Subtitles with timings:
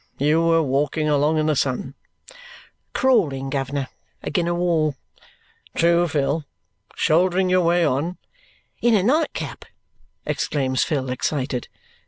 [0.17, 1.93] You were walking along in the sun."
[2.91, 3.87] "Crawling, guv'ner,
[4.23, 4.95] again a wall"
[5.75, 6.43] "True, Phil
[6.95, 8.17] shouldering your way on"
[8.81, 9.63] "In a night cap!"
[10.25, 11.67] exclaims Phil, excited.